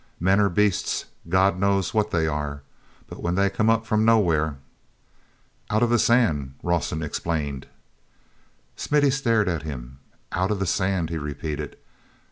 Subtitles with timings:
[0.19, 4.57] "Men or beasts—God knows what they are!—but when they come up from nowhere—"
[5.69, 7.67] "Out of the sand," Rawson explained.
[8.75, 9.99] Smithy stared at him.
[10.31, 11.77] "Out of the sand," he repeated.